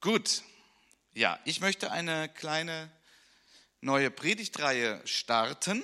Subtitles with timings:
[0.00, 0.42] Gut,
[1.14, 2.90] ja, ich möchte eine kleine
[3.80, 5.82] neue Predigtreihe starten,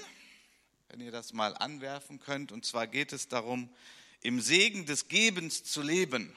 [0.89, 2.53] wenn ihr das mal anwerfen könnt.
[2.53, 3.75] Und zwar geht es darum,
[4.21, 6.37] im Segen des Gebens zu leben.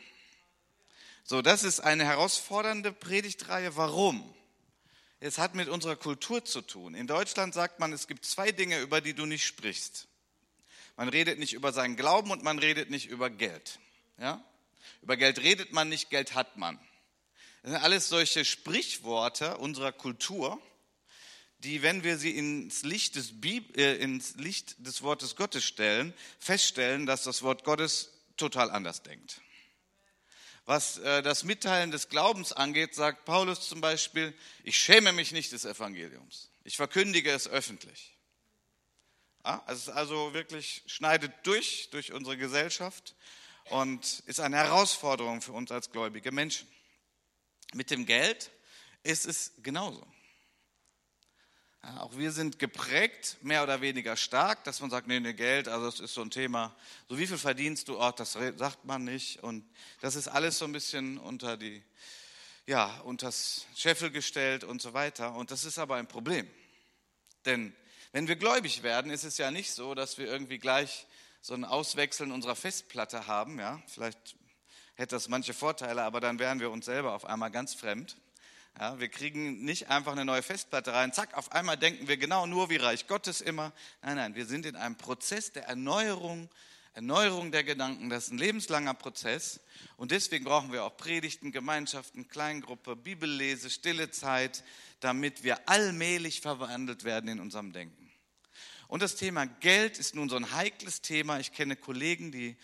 [1.25, 3.75] So, das ist eine herausfordernde Predigtreihe.
[3.75, 4.33] Warum?
[5.19, 6.95] Es hat mit unserer Kultur zu tun.
[6.95, 10.07] In Deutschland sagt man, es gibt zwei Dinge, über die du nicht sprichst.
[10.95, 13.79] Man redet nicht über seinen Glauben und man redet nicht über Geld.
[14.17, 14.41] Ja?
[15.01, 16.79] Über Geld redet man nicht, Geld hat man.
[17.65, 20.61] Das sind alles solche Sprichworte unserer Kultur,
[21.57, 26.13] die, wenn wir sie ins Licht des, Bib äh, ins Licht des Wortes Gottes stellen,
[26.37, 29.41] feststellen, dass das Wort Gottes total anders denkt.
[30.65, 35.51] Was äh, das Mitteilen des Glaubens angeht, sagt Paulus zum Beispiel, ich schäme mich nicht
[35.51, 36.51] des Evangeliums.
[36.65, 38.15] Ich verkündige es öffentlich.
[39.43, 43.15] Ja, es ist also wirklich schneidet durch, durch unsere Gesellschaft
[43.71, 46.67] und ist eine Herausforderung für uns als gläubige Menschen.
[47.73, 48.51] Mit dem Geld
[49.03, 50.05] ist es genauso.
[51.99, 55.85] Auch wir sind geprägt, mehr oder weniger stark, dass man sagt, nee, nee, Geld, also
[55.85, 56.75] das ist so ein Thema.
[57.07, 57.99] So wie viel verdienst du?
[58.01, 59.43] Oh, das sagt man nicht.
[59.43, 59.63] Und
[60.01, 61.83] das ist alles so ein bisschen unter die,
[62.65, 65.35] ja, unters Scheffel gestellt und so weiter.
[65.35, 66.49] Und das ist aber ein Problem.
[67.45, 67.75] Denn
[68.13, 71.05] wenn wir gläubig werden, ist es ja nicht so, dass wir irgendwie gleich
[71.41, 73.59] so ein Auswechseln unserer Festplatte haben.
[73.59, 74.35] Ja, vielleicht
[74.95, 78.17] hätte das manche Vorteile, aber dann wären wir uns selber auf einmal ganz fremd.
[78.79, 82.45] Ja, wir kriegen nicht einfach eine neue Festplatte rein, zack, auf einmal denken wir genau
[82.45, 83.71] nur wie Reich Gottes immer.
[84.01, 86.49] Nein, nein, wir sind in einem Prozess der Erneuerung,
[86.93, 88.09] Erneuerung der Gedanken.
[88.09, 89.61] Das ist ein lebenslanger Prozess
[89.95, 94.63] und deswegen brauchen wir auch Predigten, Gemeinschaften, Kleingruppe, Bibellese, stille Zeit,
[94.99, 98.11] damit wir allmählich verwandelt werden in unserem Denken.
[98.87, 101.39] Und das Thema Geld ist nun so ein heikles Thema.
[101.39, 102.55] Ich kenne Kollegen, die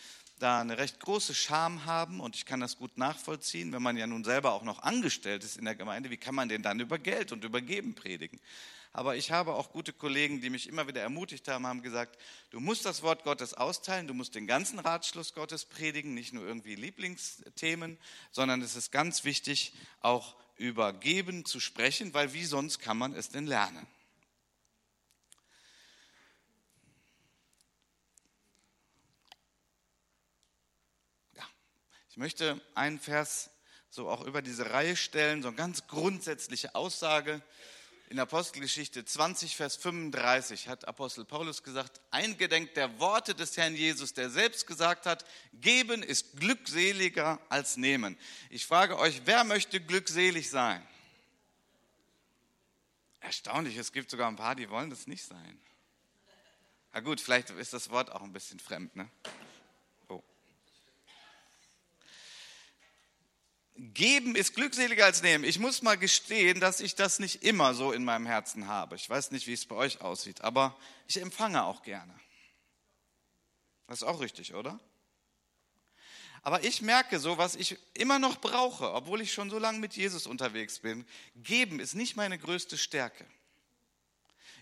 [0.42, 4.08] da eine recht große Scham haben und ich kann das gut nachvollziehen, wenn man ja
[4.08, 6.98] nun selber auch noch angestellt ist in der Gemeinde, wie kann man denn dann über
[6.98, 8.40] Geld und über Geben predigen?
[8.94, 12.18] Aber ich habe auch gute Kollegen, die mich immer wieder ermutigt haben, haben gesagt,
[12.50, 16.46] du musst das Wort Gottes austeilen, du musst den ganzen Ratschluss Gottes predigen, nicht nur
[16.46, 17.98] irgendwie Lieblingsthemen,
[18.32, 23.14] sondern es ist ganz wichtig, auch über Geben zu sprechen, weil wie sonst kann man
[23.14, 23.88] es denn lernen?
[32.11, 33.50] Ich möchte einen Vers
[33.90, 37.42] so auch über diese Reihe stellen, so eine ganz grundsätzliche Aussage.
[38.10, 44.14] In Apostelgeschichte 20, Vers 35 hat Apostel Paulus gesagt, eingedenk der Worte des Herrn Jesus,
[44.14, 48.16] der selbst gesagt hat, geben ist glückseliger als nehmen.
[48.52, 50.88] Ich frage euch, wer möchte glückselig sein?
[53.20, 55.60] Erstaunlich, es gibt sogar ein paar, die wollen das nicht sein.
[56.94, 59.10] Na gut, vielleicht ist das Wort auch ein bisschen fremd, ne?
[63.76, 65.44] Geben ist glückseliger als nehmen.
[65.44, 68.96] Ich muss mal gestehen, dass ich das nicht immer so in meinem Herzen habe.
[68.96, 70.78] Ich weiß nicht, wie es bei euch aussieht, aber
[71.08, 72.14] ich empfange auch gerne.
[73.88, 74.80] Das ist auch richtig, oder?
[76.44, 79.96] Aber ich merke so, was ich immer noch brauche, obwohl ich schon so lange mit
[79.96, 81.06] Jesus unterwegs bin.
[81.36, 83.26] Geben ist nicht meine größte Stärke.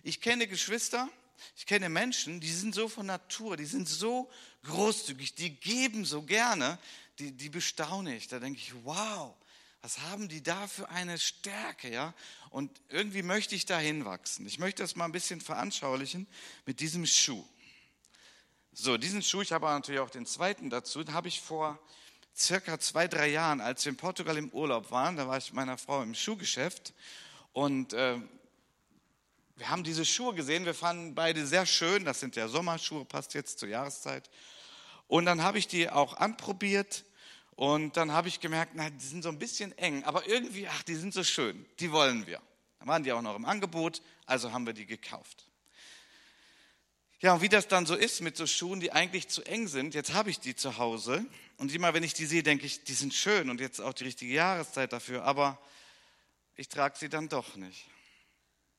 [0.04, 1.10] Ich kenne Geschwister,
[1.56, 4.30] ich kenne Menschen, die sind so von Natur, die sind so
[4.64, 6.78] großzügig, die geben so gerne,
[7.20, 8.28] die, die bestaune ich.
[8.28, 9.36] Da denke ich, wow,
[9.82, 12.14] was haben die da für eine Stärke, ja?
[12.50, 14.46] Und irgendwie möchte ich da hinwachsen.
[14.48, 16.28] Ich möchte das mal ein bisschen veranschaulichen
[16.66, 17.46] mit diesem Schuh.
[18.74, 21.80] So, diesen Schuh, ich habe natürlich auch den zweiten dazu, den habe ich vor
[22.36, 25.56] circa zwei, drei Jahren, als wir in Portugal im Urlaub waren, da war ich mit
[25.56, 26.94] meiner Frau im Schuhgeschäft
[27.52, 28.18] und äh,
[29.58, 33.34] wir haben diese Schuhe gesehen, wir fanden beide sehr schön, das sind ja Sommerschuhe, passt
[33.34, 34.30] jetzt zur Jahreszeit.
[35.08, 37.04] Und dann habe ich die auch anprobiert
[37.60, 40.82] und dann habe ich gemerkt, na, die sind so ein bisschen eng, aber irgendwie, ach,
[40.84, 42.42] die sind so schön, die wollen wir.
[42.80, 45.44] Dann waren die auch noch im Angebot, also haben wir die gekauft.
[47.20, 49.94] Ja, und wie das dann so ist mit so Schuhen, die eigentlich zu eng sind,
[49.94, 51.26] jetzt habe ich die zu Hause
[51.58, 54.06] und immer wenn ich die sehe, denke ich, die sind schön und jetzt auch die
[54.06, 55.60] richtige Jahreszeit dafür, aber
[56.56, 57.88] ich trage sie dann doch nicht,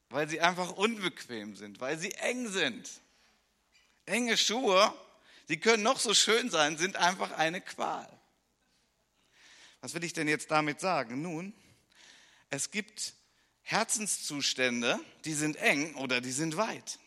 [0.08, 2.88] weil sie einfach unbequem sind, weil sie eng sind.
[4.06, 4.90] Enge Schuhe,
[5.50, 8.08] die können noch so schön sein, sind einfach eine Qual.
[9.80, 11.22] Was will ich denn jetzt damit sagen?
[11.22, 11.54] Nun,
[12.50, 13.14] es gibt
[13.62, 16.98] Herzenszustände, die sind eng oder die sind weit.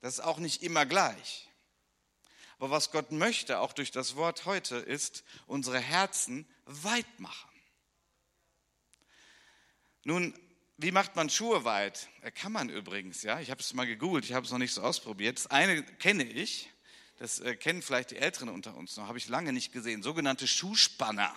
[0.00, 1.48] Das ist auch nicht immer gleich.
[2.58, 7.50] Aber was Gott möchte, auch durch das Wort heute, ist unsere Herzen weit machen.
[10.04, 10.34] Nun,
[10.76, 12.08] wie macht man Schuhe weit?
[12.34, 13.40] Kann man übrigens, ja.
[13.40, 15.38] Ich habe es mal gegoogelt, ich habe es noch nicht so ausprobiert.
[15.38, 16.70] Das eine kenne ich,
[17.18, 20.46] das äh, kennen vielleicht die Älteren unter uns noch, habe ich lange nicht gesehen, sogenannte
[20.46, 21.34] Schuhspanner.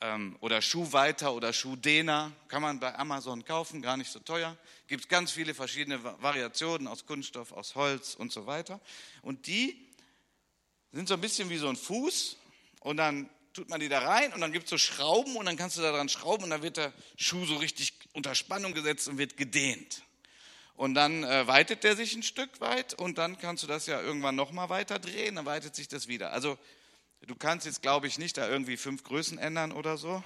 [0.00, 2.32] ähm, oder Schuhweiter oder Schuhdehner.
[2.48, 4.56] Kann man bei Amazon kaufen, gar nicht so teuer.
[4.86, 8.80] Gibt ganz viele verschiedene Variationen aus Kunststoff, aus Holz und so weiter.
[9.22, 9.88] Und die
[10.92, 12.36] sind so ein bisschen wie so ein Fuß
[12.80, 15.56] und dann tut man die da rein und dann gibt es so Schrauben und dann
[15.56, 19.08] kannst du da dran schrauben und dann wird der Schuh so richtig unter Spannung gesetzt
[19.08, 20.02] und wird gedehnt.
[20.78, 24.00] Und dann äh, weitet der sich ein Stück weit und dann kannst du das ja
[24.00, 26.32] irgendwann nochmal weiter drehen, dann weitet sich das wieder.
[26.32, 26.56] Also
[27.26, 30.22] du kannst jetzt, glaube ich, nicht da irgendwie fünf Größen ändern oder so,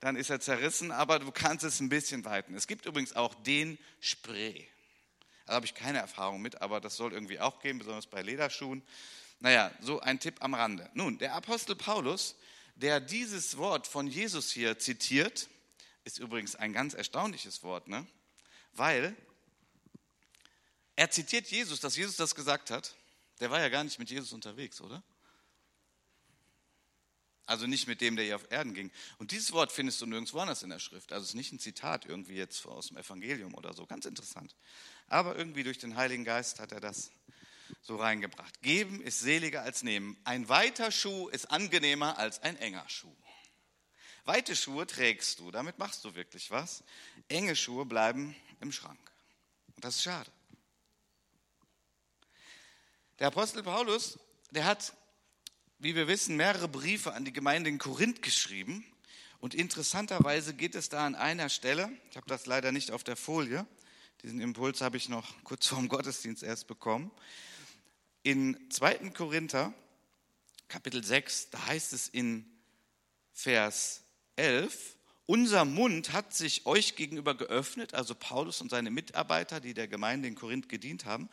[0.00, 2.54] dann ist er zerrissen, aber du kannst es ein bisschen weiten.
[2.54, 4.66] Es gibt übrigens auch den Spray.
[5.44, 8.82] Da habe ich keine Erfahrung mit, aber das soll irgendwie auch gehen, besonders bei Lederschuhen.
[9.40, 10.88] Naja, so ein Tipp am Rande.
[10.94, 12.34] Nun, der Apostel Paulus,
[12.76, 15.50] der dieses Wort von Jesus hier zitiert,
[16.04, 18.06] ist übrigens ein ganz erstaunliches Wort, ne?
[18.72, 19.14] weil
[20.96, 22.94] er zitiert Jesus, dass Jesus das gesagt hat.
[23.40, 25.02] Der war ja gar nicht mit Jesus unterwegs, oder?
[27.46, 28.90] Also nicht mit dem, der hier auf Erden ging.
[29.18, 31.12] Und dieses Wort findest du nirgendwo anders in der Schrift.
[31.12, 33.84] Also es ist nicht ein Zitat irgendwie jetzt aus dem Evangelium oder so.
[33.86, 34.54] Ganz interessant.
[35.08, 37.10] Aber irgendwie durch den Heiligen Geist hat er das
[37.80, 38.62] so reingebracht.
[38.62, 40.16] Geben ist seliger als nehmen.
[40.24, 43.16] Ein weiter Schuh ist angenehmer als ein enger Schuh.
[44.24, 46.84] Weite Schuhe trägst du, damit machst du wirklich was.
[47.28, 49.00] Enge Schuhe bleiben im Schrank.
[49.74, 50.30] Und das ist schade.
[53.22, 54.18] Der Apostel Paulus,
[54.50, 54.94] der hat,
[55.78, 58.84] wie wir wissen, mehrere Briefe an die Gemeinde in Korinth geschrieben.
[59.38, 63.14] Und interessanterweise geht es da an einer Stelle, ich habe das leider nicht auf der
[63.14, 63.64] Folie,
[64.24, 67.12] diesen Impuls habe ich noch kurz vor dem Gottesdienst erst bekommen.
[68.24, 69.10] In 2.
[69.10, 69.72] Korinther,
[70.66, 72.44] Kapitel 6, da heißt es in
[73.32, 74.02] Vers
[74.34, 74.96] 11,
[75.26, 80.26] unser Mund hat sich euch gegenüber geöffnet, also Paulus und seine Mitarbeiter, die der Gemeinde
[80.26, 81.28] in Korinth gedient haben.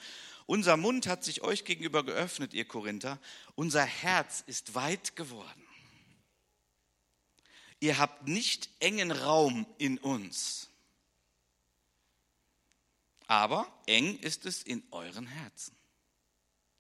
[0.49, 3.19] Unser Mund hat sich euch gegenüber geöffnet, ihr Korinther.
[3.53, 5.67] Unser Herz ist weit geworden.
[7.79, 10.71] Ihr habt nicht engen Raum in uns.
[13.27, 15.75] Aber eng ist es in euren Herzen.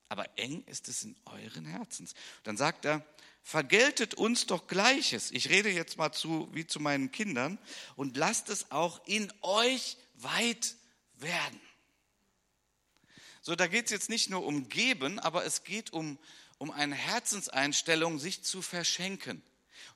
[0.07, 2.15] Aber eng ist es in euren Herzens.
[2.41, 3.05] Dann sagt er,
[3.43, 5.29] vergeltet uns doch Gleiches.
[5.29, 7.59] Ich rede jetzt mal zu, wie zu meinen Kindern
[7.95, 10.75] und lasst es auch in euch weit
[11.19, 11.68] werden.
[13.49, 16.19] So, da geht es jetzt nicht nur um Geben, aber es geht um,
[16.59, 19.41] um eine Herzenseinstellung, sich zu verschenken.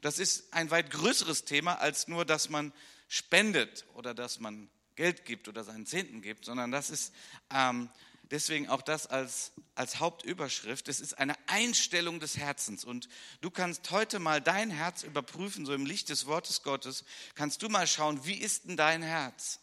[0.02, 2.74] Das ist ein weit größeres Thema als nur, dass man
[3.08, 7.14] spendet oder dass man Geld gibt oder seinen Zehnten gibt, sondern das ist
[7.54, 7.92] ähm,
[8.24, 10.88] deswegen auch das als, als Hauptüberschrift.
[10.88, 12.84] Es ist eine Einstellung des Herzens.
[12.84, 13.08] Und
[13.42, 17.06] du kannst heute mal dein Herz überprüfen, so im Licht des Wortes Gottes.
[17.36, 19.60] Kannst du mal schauen, wie ist denn dein Herz?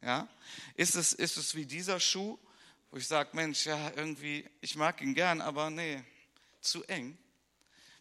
[0.00, 0.28] Ja?
[0.76, 2.38] Ist, es, ist es wie dieser Schuh?
[2.92, 6.04] Wo ich sage, Mensch, ja, irgendwie, ich mag ihn gern, aber nee,
[6.60, 7.16] zu eng.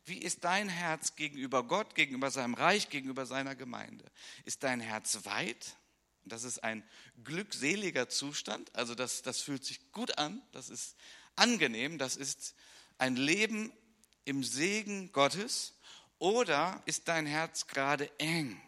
[0.04, 4.04] Wie ist dein Herz gegenüber Gott, gegenüber seinem Reich, gegenüber seiner Gemeinde?
[4.44, 5.78] Ist dein Herz weit?
[6.26, 6.84] Das ist ein
[7.24, 10.98] glückseliger Zustand, also das, das fühlt sich gut an, das ist
[11.38, 12.54] angenehm, das ist
[12.98, 13.72] ein Leben
[14.26, 15.74] im Segen Gottes.
[16.20, 18.62] Oder ist dein Herz gerade eng?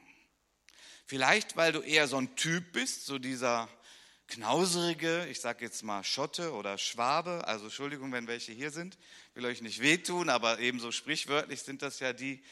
[1.06, 3.70] Vielleicht, weil du eher so ein Typ bist, so dieser
[4.34, 8.98] knauserige, ich sage jetzt mal Schotte oder Schwabe, also Entschuldigung, wenn welche hier sind,
[9.36, 12.44] will euch nicht wehtun, aber ebenso sprichwörtlich sind das ja die,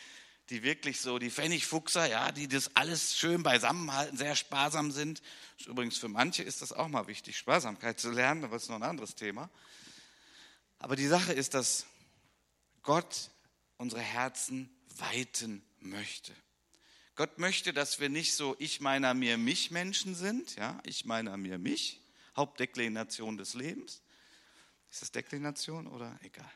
[0.51, 5.23] die wirklich so, die Pfennigfuchser, ja, die das alles schön beisammenhalten, sehr sparsam sind.
[5.66, 8.76] Übrigens für manche ist das auch mal wichtig, Sparsamkeit zu lernen, aber das ist noch
[8.76, 9.50] ein anderes Thema.
[10.78, 11.88] Aber die Sache ist, dass
[12.83, 13.31] Gott
[13.78, 16.31] unsere Herzen weiten möchte.
[17.15, 21.37] Gott möchte, dass wir nicht so ich meiner mir mich Menschen sind, ja, ich meiner
[21.37, 22.01] mir mich,
[22.35, 24.01] Hauptdeklination des Lebens.
[24.89, 26.51] Ist das Deklination oder egal?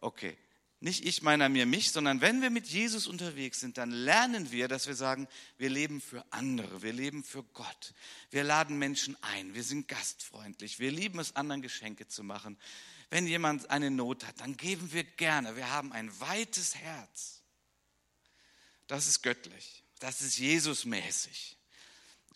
[0.00, 0.36] Okay.
[0.78, 4.68] Nicht ich meiner mir mich, sondern wenn wir mit Jesus unterwegs sind, dann lernen wir,
[4.68, 7.94] dass wir sagen, wir leben für andere, wir leben für Gott.
[8.30, 12.58] Wir laden Menschen ein, wir sind gastfreundlich, wir lieben es, anderen Geschenke zu machen.
[13.08, 15.56] Wenn jemand eine Not hat, dann geben wir gerne.
[15.56, 17.35] Wir haben ein weites Herz.
[18.86, 19.82] Das ist göttlich.
[19.98, 21.56] Das ist Jesusmäßig.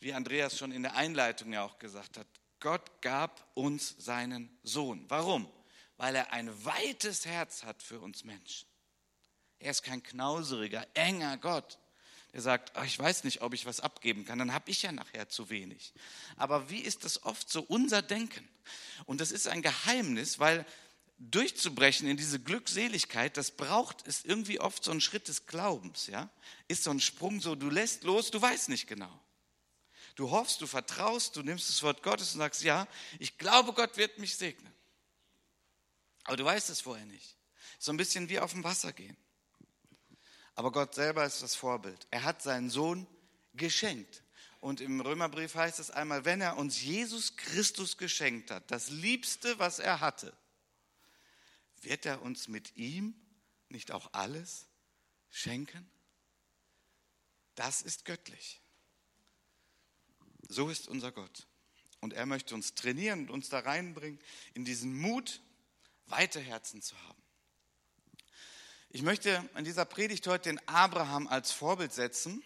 [0.00, 2.26] Wie Andreas schon in der Einleitung ja auch gesagt hat,
[2.58, 5.04] Gott gab uns seinen Sohn.
[5.08, 5.50] Warum?
[5.96, 8.66] Weil er ein weites Herz hat für uns Menschen.
[9.58, 11.78] Er ist kein knauseriger, enger Gott,
[12.32, 14.92] der sagt, oh, ich weiß nicht, ob ich was abgeben kann, dann habe ich ja
[14.92, 15.92] nachher zu wenig.
[16.36, 18.48] Aber wie ist das oft so unser Denken?
[19.04, 20.64] Und das ist ein Geheimnis, weil
[21.20, 26.30] durchzubrechen in diese Glückseligkeit, das braucht es irgendwie oft so einen Schritt des Glaubens, ja?
[26.66, 29.20] Ist so ein Sprung so, du lässt los, du weißt nicht genau.
[30.14, 33.96] Du hoffst, du vertraust, du nimmst das Wort Gottes und sagst, ja, ich glaube, Gott
[33.96, 34.72] wird mich segnen.
[36.24, 37.36] Aber du weißt es vorher nicht.
[37.78, 39.16] So ein bisschen wie auf dem Wasser gehen.
[40.54, 42.06] Aber Gott selber ist das Vorbild.
[42.10, 43.06] Er hat seinen Sohn
[43.54, 44.22] geschenkt.
[44.60, 49.58] Und im Römerbrief heißt es einmal, wenn er uns Jesus Christus geschenkt hat, das Liebste,
[49.58, 50.36] was er hatte,
[51.82, 53.14] wird er uns mit ihm
[53.68, 54.66] nicht auch alles
[55.30, 55.90] schenken?
[57.54, 58.60] Das ist göttlich.
[60.48, 61.46] So ist unser Gott.
[62.00, 64.18] Und er möchte uns trainieren und uns da reinbringen,
[64.54, 65.40] in diesen Mut,
[66.06, 67.22] weite Herzen zu haben.
[68.88, 72.42] Ich möchte in dieser Predigt heute den Abraham als Vorbild setzen.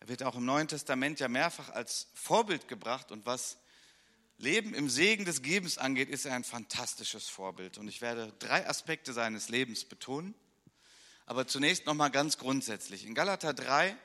[0.00, 3.58] Er wird auch im Neuen Testament ja mehrfach als Vorbild gebracht und was
[4.40, 7.78] Leben im Segen des Gebens angeht, ist er ein fantastisches Vorbild.
[7.78, 10.34] Und ich werde drei Aspekte seines Lebens betonen.
[11.26, 13.06] Aber zunächst nochmal ganz grundsätzlich.
[13.06, 13.96] In Galater 3,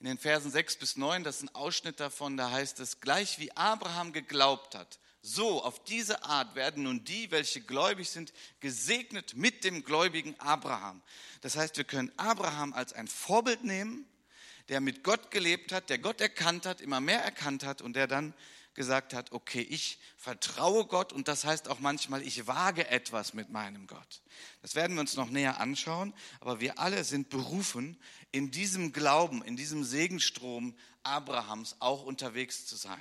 [0.00, 3.38] in den Versen 6 bis 9, das ist ein Ausschnitt davon, da heißt es, gleich
[3.38, 9.34] wie Abraham geglaubt hat, so auf diese Art werden nun die, welche gläubig sind, gesegnet
[9.36, 11.02] mit dem gläubigen Abraham.
[11.40, 14.06] Das heißt, wir können Abraham als ein Vorbild nehmen,
[14.68, 18.06] der mit Gott gelebt hat, der Gott erkannt hat, immer mehr erkannt hat und der
[18.06, 18.34] dann
[18.74, 23.50] gesagt hat, okay, ich vertraue Gott und das heißt auch manchmal, ich wage etwas mit
[23.50, 24.22] meinem Gott.
[24.62, 27.98] Das werden wir uns noch näher anschauen, aber wir alle sind berufen,
[28.32, 33.00] in diesem Glauben, in diesem Segenstrom Abrahams auch unterwegs zu sein.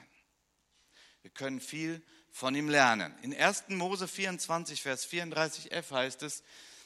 [1.21, 2.01] Wir können viel
[2.31, 3.13] von ihm lernen.
[3.21, 3.69] In 1.
[3.69, 6.43] Mose 24, Vers 34f heißt es,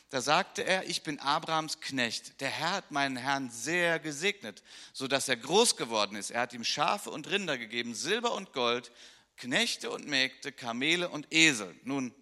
[0.10, 2.40] da sagte er, ich bin Abrahams Knecht.
[2.40, 6.32] Der Herr hat meinen Herrn sehr gesegnet, so dass er groß geworden ist.
[6.32, 8.92] Er hat ihm Schafe und Rinder gegeben, Silber und Gold,
[9.36, 11.76] Knechte und Mägde, Kamele und Esel.
[11.84, 12.14] Nun,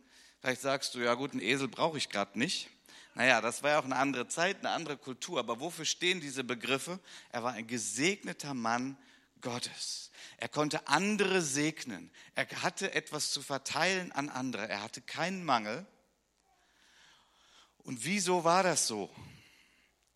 [0.42, 2.70] vielleicht sagst du, ja gut, einen Esel brauche ich gerade nicht.
[3.14, 5.40] Naja, das war ja auch eine andere Zeit, eine andere Kultur.
[5.40, 7.00] Aber wofür stehen diese Begriffe?
[7.32, 8.98] Er war ein gesegneter Mann
[9.42, 10.12] Gottes.
[10.38, 12.12] Er konnte andere segnen.
[12.34, 14.68] Er hatte etwas zu verteilen an andere.
[14.68, 15.86] Er hatte keinen Mangel.
[17.86, 19.10] Und wieso war das so?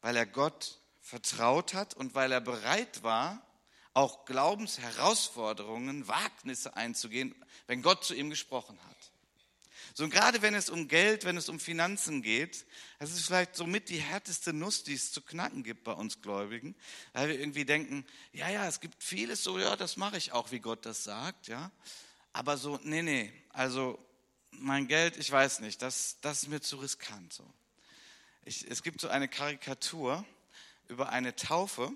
[0.02, 3.46] Weil er Gott vertraut hat und weil er bereit war,
[3.94, 7.36] auch Glaubensherausforderungen, Wagnisse einzugehen,
[7.68, 9.12] wenn Gott zu ihm gesprochen hat.
[9.94, 12.66] So und gerade wenn es um Geld, wenn es um Finanzen geht,
[13.00, 16.76] das ist vielleicht somit die härteste Nuss, die es zu knacken gibt bei uns Gläubigen,
[17.14, 20.52] weil wir irgendwie denken, ja, ja, es gibt vieles so, ja, das mache ich auch,
[20.52, 21.72] wie Gott das sagt, ja.
[22.34, 24.00] Aber so, nee, nee, also
[24.52, 27.52] mein Geld, ich weiß nicht, das, das ist mir zu riskant so.
[28.44, 30.26] Ich, es gibt so eine Karikatur
[30.88, 31.92] über eine Taufe.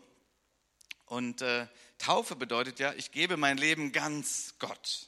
[1.06, 5.08] Und äh, Taufe bedeutet ja, ich gebe mein Leben ganz Gott.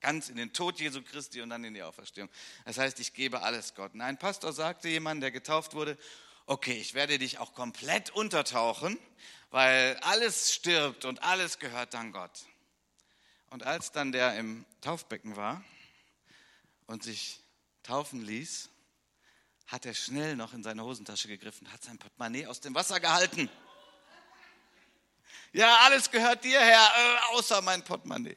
[0.00, 2.30] Ganz in den Tod Jesu Christi und dann in die Auferstehung.
[2.64, 3.92] Das heißt, ich gebe alles Gott.
[3.94, 5.98] Und ein Pastor sagte jemand, der getauft wurde,
[6.46, 8.98] okay, ich werde dich auch komplett untertauchen,
[9.50, 12.46] weil alles stirbt und alles gehört dann Gott.
[13.50, 15.62] Und als dann der im Taufbecken war
[16.86, 17.40] und sich
[17.82, 18.69] taufen ließ,
[19.70, 23.48] hat er schnell noch in seine Hosentasche gegriffen, hat sein Portemonnaie aus dem Wasser gehalten.
[25.52, 28.36] Ja, alles gehört dir, Herr, äh, außer mein Portemonnaie.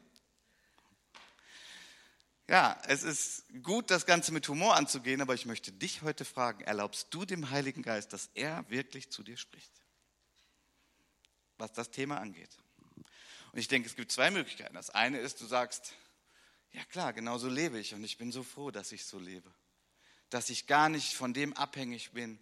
[2.48, 6.62] Ja, es ist gut, das Ganze mit Humor anzugehen, aber ich möchte dich heute fragen,
[6.64, 9.72] erlaubst du dem Heiligen Geist, dass er wirklich zu dir spricht?
[11.58, 12.60] Was das Thema angeht.
[13.54, 14.76] Und ich denke, es gibt zwei Möglichkeiten.
[14.76, 15.94] Das eine ist, du sagst,
[16.72, 19.52] ja klar, genau so lebe ich und ich bin so froh, dass ich so lebe
[20.34, 22.40] dass ich gar nicht von dem abhängig bin,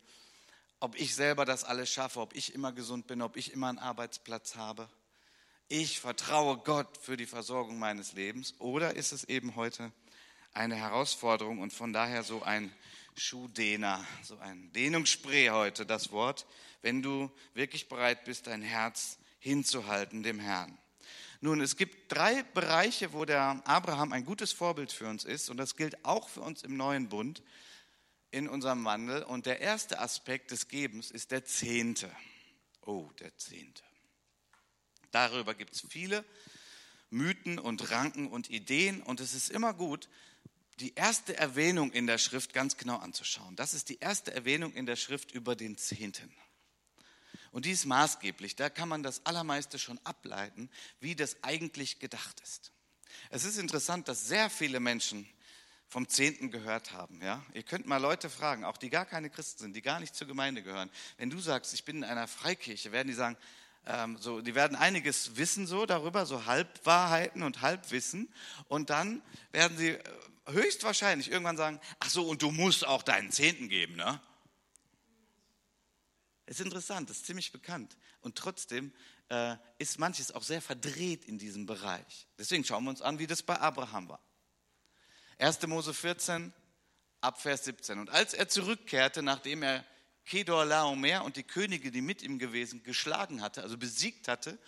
[0.80, 3.80] ob ich selber das alles schaffe, ob ich immer gesund bin, ob ich immer einen
[3.80, 4.90] Arbeitsplatz habe.
[5.68, 8.56] Ich vertraue Gott für die Versorgung meines Lebens.
[8.60, 9.92] Oder ist es eben heute
[10.54, 12.74] eine Herausforderung und von daher so ein
[13.16, 16.46] Schuhdehner, so ein Dehnungsspray heute, das Wort,
[16.82, 20.78] wenn du wirklich bereit bist, dein Herz hinzuhalten dem Herrn.
[21.42, 25.58] Nun, es gibt drei Bereiche, wo der Abraham ein gutes Vorbild für uns ist und
[25.58, 27.44] das gilt auch für uns im neuen Bund
[28.32, 29.24] in unserem Wandel.
[29.24, 32.10] Und der erste Aspekt des Gebens ist der Zehnte.
[32.82, 33.84] Oh, der Zehnte.
[35.12, 36.26] Darüber gibt es viele
[37.10, 39.02] Mythen und Ranken und Ideen.
[39.04, 40.10] Und es ist immer gut,
[40.80, 43.56] die erste Erwähnung in der Schrift ganz genau anzuschauen.
[43.56, 46.34] Das ist die erste Erwähnung in der Schrift über den Zehnten.
[47.52, 48.56] Und die ist maßgeblich.
[48.56, 50.70] Da kann man das Allermeiste schon ableiten,
[51.00, 52.72] wie das eigentlich gedacht ist.
[53.30, 55.28] Es ist interessant, dass sehr viele Menschen
[55.92, 57.22] vom Zehnten gehört haben.
[57.22, 57.44] Ja?
[57.54, 60.26] Ihr könnt mal Leute fragen, auch die gar keine Christen sind, die gar nicht zur
[60.26, 60.90] Gemeinde gehören.
[61.18, 63.36] Wenn du sagst, ich bin in einer Freikirche, werden die sagen,
[63.86, 68.34] ähm, so, die werden einiges wissen so darüber, so Halbwahrheiten und Halbwissen.
[68.70, 69.22] Und dann
[69.52, 70.04] werden sie äh,
[70.48, 74.22] höchstwahrscheinlich irgendwann sagen, ach so, und du musst auch deinen Zehnten geben, ne?
[76.46, 77.98] Ist interessant, ist ziemlich bekannt.
[78.22, 78.94] Und trotzdem
[79.28, 82.28] äh, ist manches auch sehr verdreht in diesem Bereich.
[82.38, 84.22] Deswegen schauen wir uns an, wie das bei Abraham war.
[85.42, 85.66] 1.
[85.66, 86.54] Mose 14,
[87.20, 87.98] ab Vers 17.
[87.98, 89.84] Und als er zurückkehrte, nachdem er
[90.24, 94.60] Kedor Laomer und die Könige, die mit ihm gewesen, geschlagen hatte, also besiegt hatte,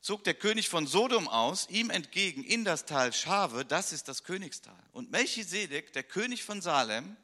[0.00, 4.22] zog der König von Sodom aus, ihm entgegen in das Tal Schave, das ist das
[4.22, 4.80] Königstal.
[4.92, 7.16] Und Melchisedek, der König von Salem,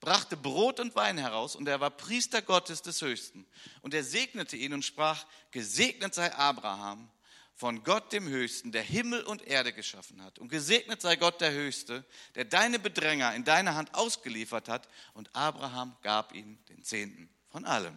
[0.00, 3.46] brachte Brot und Wein heraus und er war Priester Gottes des Höchsten.
[3.80, 7.10] Und er segnete ihn und sprach, gesegnet sei Abraham
[7.56, 10.38] von Gott dem Höchsten, der Himmel und Erde geschaffen hat.
[10.38, 14.88] Und gesegnet sei Gott der Höchste, der deine Bedränger in deine Hand ausgeliefert hat.
[15.14, 17.96] Und Abraham gab ihm den Zehnten von allem.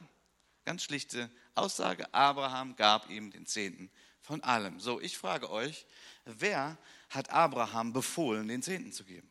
[0.64, 4.80] Ganz schlichte Aussage, Abraham gab ihm den Zehnten von allem.
[4.80, 5.86] So, ich frage euch,
[6.24, 6.78] wer
[7.10, 9.30] hat Abraham befohlen, den Zehnten zu geben?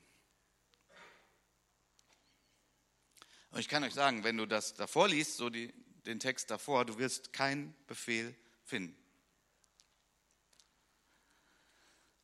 [3.50, 5.72] Und ich kann euch sagen, wenn du das davor liest, so die,
[6.04, 8.94] den Text davor, du wirst keinen Befehl finden.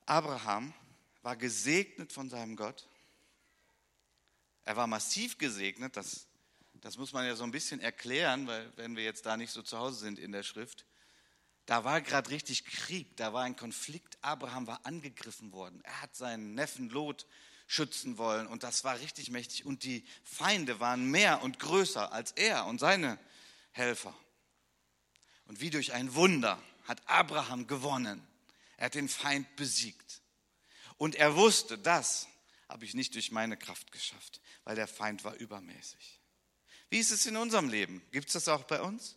[0.06, 0.74] Abraham
[1.22, 2.86] war gesegnet von seinem Gott.
[4.64, 6.26] Er war massiv gesegnet, das,
[6.74, 9.62] das muss man ja so ein bisschen erklären, weil wenn wir jetzt da nicht so
[9.62, 10.86] zu Hause sind in der Schrift,
[11.66, 14.18] da war gerade richtig Krieg, da war ein Konflikt.
[14.20, 15.80] Abraham war angegriffen worden.
[15.84, 17.26] Er hat seinen Neffen Lot
[17.66, 19.64] schützen wollen und das war richtig mächtig.
[19.64, 23.18] Und die Feinde waren mehr und größer als er und seine
[23.72, 24.14] Helfer.
[25.46, 28.26] Und wie durch ein Wunder hat Abraham gewonnen.
[28.76, 30.22] Er hat den Feind besiegt.
[30.96, 32.28] Und er wusste, das
[32.68, 36.20] habe ich nicht durch meine Kraft geschafft, weil der Feind war übermäßig.
[36.90, 38.02] Wie ist es in unserem Leben?
[38.12, 39.16] Gibt es das auch bei uns?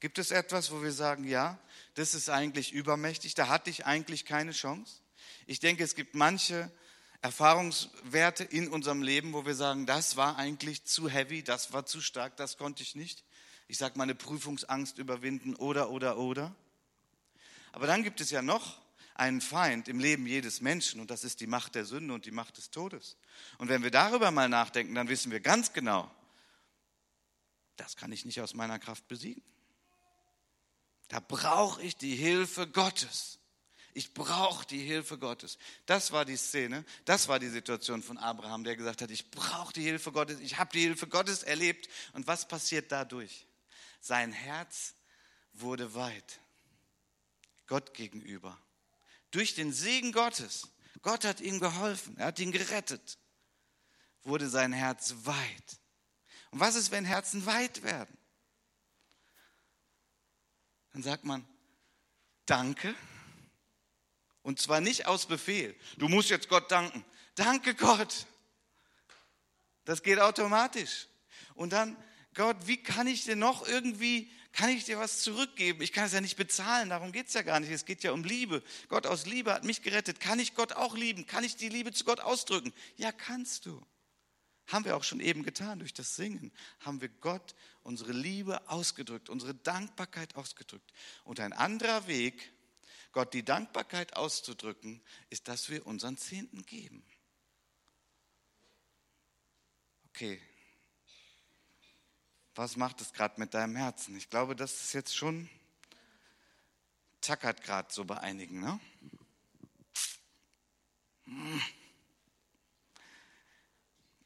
[0.00, 1.58] Gibt es etwas, wo wir sagen, ja,
[1.94, 5.00] das ist eigentlich übermächtig, da hatte ich eigentlich keine Chance?
[5.46, 6.70] Ich denke, es gibt manche
[7.20, 12.00] Erfahrungswerte in unserem Leben, wo wir sagen, das war eigentlich zu heavy, das war zu
[12.00, 13.24] stark, das konnte ich nicht.
[13.66, 16.54] Ich sage meine Prüfungsangst überwinden oder, oder, oder.
[17.72, 18.80] Aber dann gibt es ja noch
[19.14, 22.30] einen Feind im Leben jedes Menschen und das ist die Macht der Sünde und die
[22.30, 23.16] Macht des Todes.
[23.58, 26.10] Und wenn wir darüber mal nachdenken, dann wissen wir ganz genau,
[27.76, 29.42] das kann ich nicht aus meiner Kraft besiegen.
[31.08, 33.38] Da brauche ich die Hilfe Gottes.
[33.94, 35.58] Ich brauche die Hilfe Gottes.
[35.86, 39.72] Das war die Szene, das war die Situation von Abraham, der gesagt hat, ich brauche
[39.72, 41.88] die Hilfe Gottes, ich habe die Hilfe Gottes erlebt.
[42.12, 43.46] Und was passiert dadurch?
[44.00, 44.94] Sein Herz
[45.54, 46.40] wurde weit
[47.68, 48.60] Gott gegenüber.
[49.30, 50.68] Durch den Segen Gottes.
[51.02, 53.18] Gott hat ihm geholfen, er hat ihn gerettet.
[54.22, 55.80] Wurde sein Herz weit.
[56.50, 58.18] Und was ist, wenn Herzen weit werden?
[60.92, 61.46] Dann sagt man,
[62.46, 62.94] danke
[64.48, 65.76] und zwar nicht aus Befehl.
[65.98, 67.04] Du musst jetzt Gott danken.
[67.34, 68.26] Danke Gott.
[69.84, 71.06] Das geht automatisch.
[71.54, 71.96] Und dann,
[72.38, 75.82] Gott, wie kann ich dir noch irgendwie, kann ich dir was zurückgeben?
[75.82, 77.72] Ich kann es ja nicht bezahlen, darum geht es ja gar nicht.
[77.72, 78.62] Es geht ja um Liebe.
[78.86, 80.20] Gott aus Liebe hat mich gerettet.
[80.20, 81.26] Kann ich Gott auch lieben?
[81.26, 82.72] Kann ich die Liebe zu Gott ausdrücken?
[82.94, 83.84] Ja, kannst du.
[84.68, 85.80] Haben wir auch schon eben getan.
[85.80, 90.92] Durch das Singen haben wir Gott unsere Liebe ausgedrückt, unsere Dankbarkeit ausgedrückt.
[91.24, 92.52] Und ein anderer Weg,
[93.10, 97.04] Gott die Dankbarkeit auszudrücken, ist, dass wir unseren Zehnten geben.
[100.10, 100.40] Okay.
[102.58, 104.16] Was macht es gerade mit deinem Herzen?
[104.16, 105.48] Ich glaube, das ist jetzt schon
[107.20, 108.58] zackert gerade so bei einigen.
[108.58, 108.80] Ne?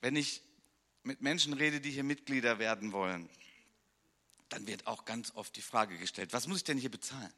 [0.00, 0.40] Wenn ich
[1.02, 3.28] mit Menschen rede, die hier Mitglieder werden wollen,
[4.48, 7.34] dann wird auch ganz oft die Frage gestellt, was muss ich denn hier bezahlen?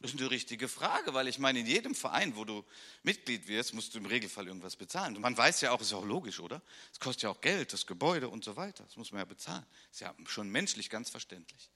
[0.00, 2.64] Das ist eine richtige Frage, weil ich meine, in jedem Verein, wo du
[3.02, 5.16] Mitglied wirst, musst du im Regelfall irgendwas bezahlen.
[5.16, 6.62] Und man weiß ja auch, ist ja auch logisch, oder?
[6.92, 8.84] Es kostet ja auch Geld, das Gebäude und so weiter.
[8.84, 9.66] Das muss man ja bezahlen.
[9.90, 11.68] Ist ja schon menschlich ganz verständlich.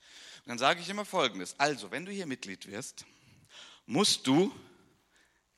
[0.45, 1.59] Und dann sage ich immer Folgendes.
[1.59, 3.05] Also, wenn du hier Mitglied wirst,
[3.87, 4.55] musst du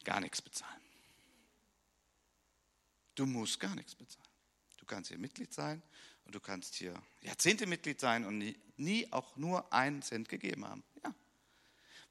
[0.03, 0.81] gar nichts bezahlen.
[3.14, 4.24] Du musst gar nichts bezahlen.
[4.79, 5.83] Du kannst hier Mitglied sein
[6.24, 10.66] und du kannst hier Jahrzehnte Mitglied sein und nie, nie auch nur einen Cent gegeben
[10.66, 10.83] haben.
[11.03, 11.14] Ja,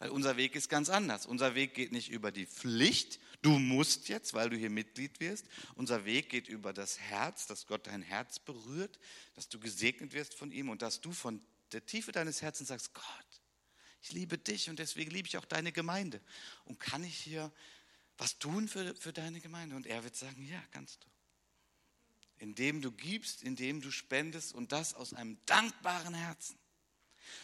[0.03, 1.25] weil unser Weg ist ganz anders.
[1.25, 5.45] Unser Weg geht nicht über die Pflicht, du musst jetzt, weil du hier Mitglied wirst.
[5.75, 8.99] Unser Weg geht über das Herz, dass Gott dein Herz berührt,
[9.35, 12.93] dass du gesegnet wirst von ihm und dass du von der Tiefe deines Herzens sagst,
[12.93, 13.05] Gott,
[14.01, 16.19] ich liebe dich und deswegen liebe ich auch deine Gemeinde.
[16.65, 17.49] Und kann ich hier
[18.17, 19.77] was tun für, für deine Gemeinde?
[19.77, 21.07] Und er wird sagen, ja, kannst du.
[22.39, 26.59] Indem du gibst, indem du spendest und das aus einem dankbaren Herzen.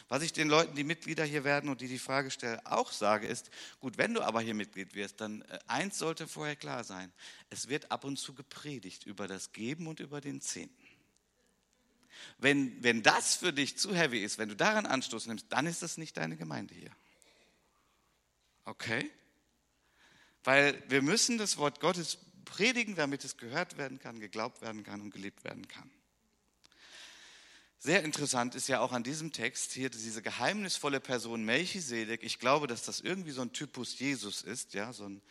[0.07, 3.27] Was ich den Leuten, die Mitglieder hier werden und die die Frage stellen, auch sage,
[3.27, 7.11] ist, gut, wenn du aber hier Mitglied wirst, dann äh, eins sollte vorher klar sein.
[7.49, 10.75] Es wird ab und zu gepredigt über das Geben und über den Zehnten.
[12.37, 15.81] Wenn, wenn das für dich zu heavy ist, wenn du daran Anstoß nimmst, dann ist
[15.81, 16.91] das nicht deine Gemeinde hier.
[18.65, 19.09] Okay?
[20.43, 25.01] Weil wir müssen das Wort Gottes predigen, damit es gehört werden kann, geglaubt werden kann
[25.01, 25.89] und gelebt werden kann.
[27.81, 32.23] Sehr interessant ist ja auch an diesem Text hier diese geheimnisvolle Person Melchisedek.
[32.23, 35.21] Ich glaube, dass das irgendwie so ein Typus Jesus ist, ja, so ein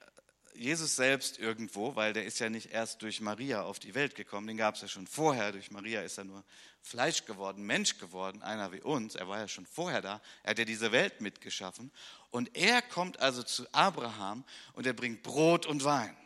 [0.00, 4.16] äh, Jesus selbst irgendwo, weil der ist ja nicht erst durch Maria auf die Welt
[4.16, 5.52] gekommen, den gab es ja schon vorher.
[5.52, 6.42] Durch Maria ist er nur
[6.80, 9.14] Fleisch geworden, Mensch geworden, einer wie uns.
[9.14, 10.20] Er war ja schon vorher da.
[10.42, 11.92] Er hat ja diese Welt mitgeschaffen.
[12.32, 16.16] Und er kommt also zu Abraham und er bringt Brot und Wein.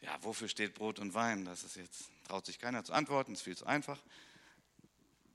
[0.00, 1.44] Ja, wofür steht Brot und Wein?
[1.44, 3.98] Das ist jetzt, traut sich keiner zu antworten, ist viel zu einfach.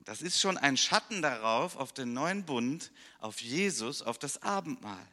[0.05, 5.05] Das ist schon ein Schatten darauf, auf den neuen Bund, auf Jesus, auf das Abendmahl.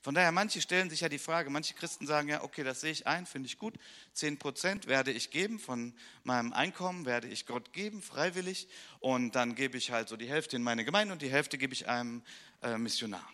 [0.00, 2.92] Von daher, manche stellen sich ja die Frage, manche Christen sagen ja, okay, das sehe
[2.92, 3.74] ich ein, finde ich gut.
[4.12, 8.68] Zehn Prozent werde ich geben von meinem Einkommen, werde ich Gott geben, freiwillig.
[9.00, 11.74] Und dann gebe ich halt so die Hälfte in meine Gemeinde und die Hälfte gebe
[11.74, 12.22] ich einem
[12.62, 13.28] äh, Missionar.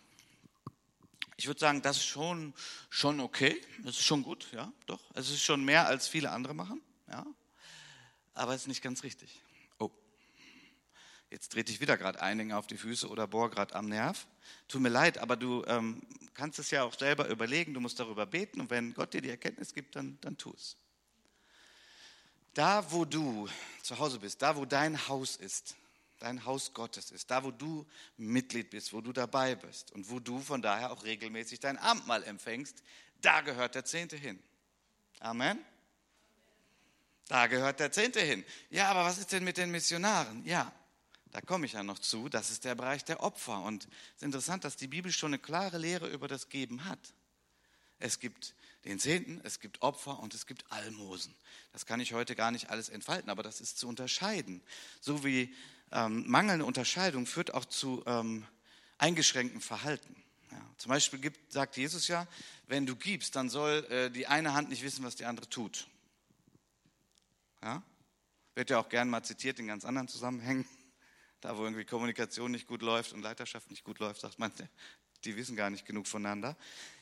[1.37, 2.53] Ich würde sagen, das ist schon,
[2.89, 3.59] schon okay.
[3.79, 5.01] Das ist schon gut, ja, doch.
[5.13, 6.81] Es ist schon mehr, als viele andere machen.
[8.35, 9.41] Aber es ist nicht ganz richtig.
[9.79, 9.89] Oh,
[11.31, 14.27] jetzt trete ich wieder gerade einigen auf die Füße oder bohr gerade am Nerv.
[14.67, 16.01] Tut mir leid, aber du ähm,
[16.33, 17.73] kannst es ja auch selber überlegen.
[17.73, 20.75] Du musst darüber beten und wenn Gott dir die Erkenntnis gibt, dann, dann tu es.
[22.53, 23.47] Da, wo du
[23.81, 25.75] zu Hause bist, da, wo dein Haus ist,
[26.19, 27.85] dein Haus Gottes ist, da wo du
[28.17, 32.23] Mitglied bist, wo du dabei bist und wo du von daher auch regelmäßig dein Abendmahl
[32.23, 32.83] empfängst,
[33.21, 34.41] da gehört der Zehnte hin.
[35.19, 35.59] Amen.
[37.27, 38.45] Da gehört der Zehnte hin.
[38.69, 40.45] Ja, aber was ist denn mit den Missionaren?
[40.45, 40.71] Ja,
[41.31, 42.29] da komme ich ja noch zu.
[42.29, 43.61] Das ist der Bereich der Opfer.
[43.63, 46.99] Und es ist interessant, dass die Bibel schon eine klare Lehre über das Geben hat.
[47.99, 48.53] Es gibt
[48.85, 51.33] den Zehnten, es gibt Opfer und es gibt Almosen.
[51.73, 54.61] Das kann ich heute gar nicht alles entfalten, aber das ist zu unterscheiden.
[55.01, 55.53] So wie
[55.91, 58.45] ähm, mangelnde Unterscheidung führt auch zu ähm,
[58.97, 60.15] eingeschränktem Verhalten.
[60.51, 62.27] Ja, zum Beispiel gibt, sagt Jesus ja,
[62.67, 65.87] wenn du gibst, dann soll äh, die eine Hand nicht wissen, was die andere tut.
[67.65, 67.81] Ja?
[68.53, 70.65] Wird ja auch gern mal zitiert in ganz anderen Zusammenhängen.
[71.41, 74.51] Da, wo irgendwie Kommunikation nicht gut läuft und Leiterschaft nicht gut läuft, sagt man,
[75.25, 76.57] die wissen gar nicht genug voneinander.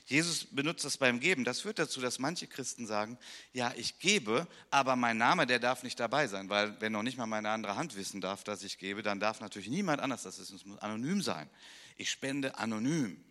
[0.06, 1.46] Jesus benutzt das beim Geben.
[1.46, 3.18] Das führt dazu, dass manche Christen sagen,
[3.54, 7.18] ja, ich gebe, aber mein Name, der darf nicht dabei sein, weil wenn noch nicht
[7.18, 10.40] mal meine andere Hand wissen darf, dass ich gebe, dann darf natürlich niemand anders das
[10.40, 10.56] wissen.
[10.56, 11.50] Es muss anonym sein.
[11.96, 13.24] Ich spende anonym.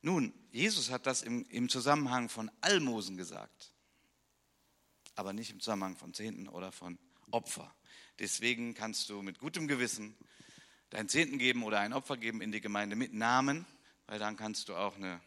[0.00, 3.72] Nun, Jesus hat das im, im Zusammenhang von Almosen gesagt,
[5.18, 6.98] aber nicht im Zusammenhang von Zehnten oder von
[7.30, 7.74] Opfer.
[8.18, 10.16] Deswegen kannst du mit gutem Gewissen
[10.90, 13.66] deinen Zehnten geben oder ein Opfer geben in die Gemeinde mit Namen
[14.08, 15.20] weil dann kannst du auch eine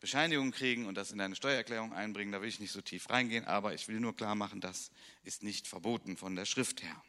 [0.00, 2.32] Bescheinigung kriegen und das in deine Steuererklärung einbringen.
[2.32, 4.90] Da will ich nicht so tief reingehen, aber ich will nur klar machen, das
[5.22, 7.02] ist nicht verboten von der Schrift her.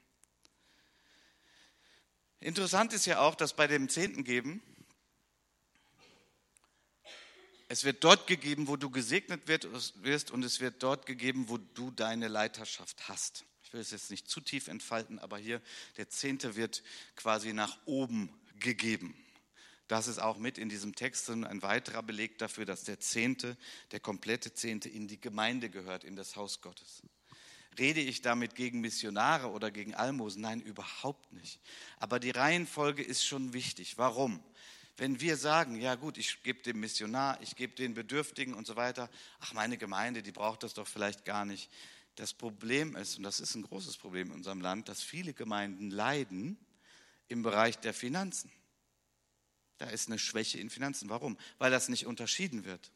[2.39, 4.61] Interessant ist ja auch, dass bei dem Zehnten geben,
[7.69, 11.91] es wird dort gegeben, wo du gesegnet wirst und es wird dort gegeben, wo du
[11.91, 13.45] deine Leiterschaft hast.
[13.63, 15.61] Ich will es jetzt nicht zu tief entfalten, aber hier
[15.97, 16.81] der Zehnte wird
[17.17, 19.15] quasi nach oben gegeben.
[19.89, 23.57] Das ist auch mit in diesem Text ein weiterer Beleg dafür, dass der Zehnte,
[23.91, 27.03] der komplette Zehnte in die Gemeinde gehört, in das Haus Gottes.
[27.77, 30.41] Rede ich damit gegen Missionare oder gegen Almosen?
[30.41, 31.59] Nein, überhaupt nicht.
[31.99, 33.97] Aber die Reihenfolge ist schon wichtig.
[33.97, 34.43] Warum?
[34.97, 38.75] Wenn wir sagen, ja gut, ich gebe dem Missionar, ich gebe den Bedürftigen und so
[38.75, 41.69] weiter, ach meine Gemeinde, die braucht das doch vielleicht gar nicht.
[42.15, 45.91] Das Problem ist, und das ist ein großes Problem in unserem Land, dass viele Gemeinden
[45.91, 46.57] leiden
[47.27, 48.51] im Bereich der Finanzen.
[49.77, 51.09] Da ist eine Schwäche in Finanzen.
[51.09, 51.37] Warum?
[51.59, 52.91] Weil das nicht unterschieden wird.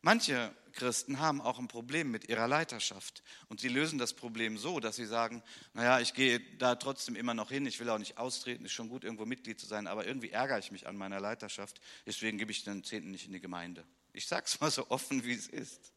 [0.00, 4.78] Manche Christen haben auch ein Problem mit ihrer Leiterschaft und sie lösen das Problem so,
[4.78, 5.42] dass sie sagen,
[5.74, 8.88] naja, ich gehe da trotzdem immer noch hin, ich will auch nicht austreten, ist schon
[8.88, 12.52] gut, irgendwo Mitglied zu sein, aber irgendwie ärgere ich mich an meiner Leiterschaft, deswegen gebe
[12.52, 13.84] ich den Zehnten nicht in die Gemeinde.
[14.12, 15.92] Ich sage es mal so offen, wie es ist.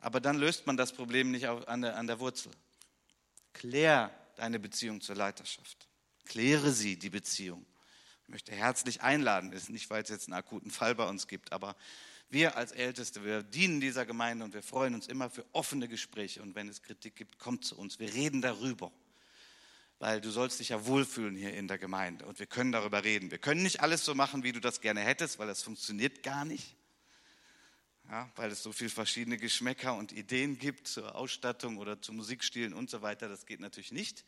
[0.00, 2.52] Aber dann löst man das Problem nicht an der, an der Wurzel.
[3.52, 5.88] Klär deine Beziehung zur Leiterschaft.
[6.24, 7.66] Kläre sie, die Beziehung.
[8.28, 11.50] Ich möchte herzlich einladen, ist nicht, weil es jetzt einen akuten Fall bei uns gibt,
[11.50, 11.74] aber
[12.28, 16.42] wir als Älteste, wir dienen dieser Gemeinde und wir freuen uns immer für offene Gespräche.
[16.42, 17.98] Und wenn es Kritik gibt, kommt zu uns.
[17.98, 18.92] Wir reden darüber.
[19.98, 23.30] Weil du sollst dich ja wohlfühlen hier in der Gemeinde und wir können darüber reden.
[23.30, 26.44] Wir können nicht alles so machen, wie du das gerne hättest, weil das funktioniert gar
[26.44, 26.76] nicht.
[28.10, 32.74] Ja, weil es so viele verschiedene Geschmäcker und Ideen gibt zur Ausstattung oder zu Musikstilen
[32.74, 33.30] und so weiter.
[33.30, 34.26] Das geht natürlich nicht.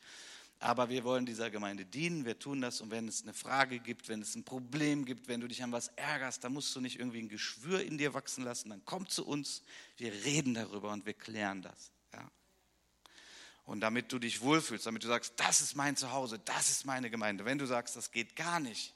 [0.63, 2.83] Aber wir wollen dieser Gemeinde dienen, wir tun das.
[2.83, 5.73] Und wenn es eine Frage gibt, wenn es ein Problem gibt, wenn du dich an
[5.73, 8.69] was ärgerst, dann musst du nicht irgendwie ein Geschwür in dir wachsen lassen.
[8.69, 9.63] Dann komm zu uns,
[9.97, 11.93] wir reden darüber und wir klären das.
[12.13, 12.31] Ja?
[13.65, 17.09] Und damit du dich wohlfühlst, damit du sagst, das ist mein Zuhause, das ist meine
[17.09, 17.47] Gemeinde.
[17.47, 18.95] Wenn du sagst, das geht gar nicht,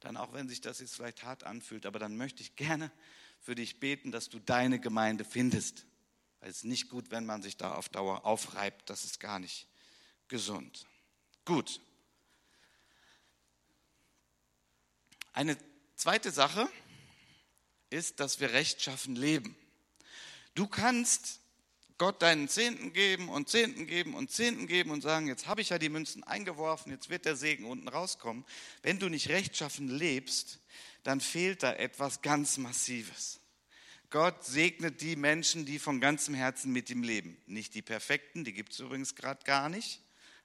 [0.00, 2.90] dann auch wenn sich das jetzt vielleicht hart anfühlt, aber dann möchte ich gerne
[3.38, 5.84] für dich beten, dass du deine Gemeinde findest.
[6.40, 8.88] Weil es ist nicht gut, wenn man sich da auf Dauer aufreibt.
[8.88, 9.68] Das ist gar nicht
[10.28, 10.86] gesund.
[11.44, 11.80] Gut.
[15.32, 15.56] Eine
[15.96, 16.68] zweite Sache
[17.90, 19.56] ist, dass wir rechtschaffen leben.
[20.54, 21.40] Du kannst
[21.98, 25.70] Gott deinen Zehnten geben und Zehnten geben und Zehnten geben und sagen, jetzt habe ich
[25.70, 28.44] ja die Münzen eingeworfen, jetzt wird der Segen unten rauskommen.
[28.82, 30.60] Wenn du nicht rechtschaffen lebst,
[31.04, 33.40] dann fehlt da etwas ganz Massives.
[34.10, 37.36] Gott segnet die Menschen, die von ganzem Herzen mit ihm leben.
[37.46, 40.00] Nicht die Perfekten, die gibt es übrigens gerade gar nicht.